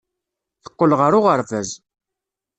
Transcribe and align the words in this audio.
Teqqel 0.63 0.91
ɣer 0.99 1.11
uɣerbaz. 1.19 1.69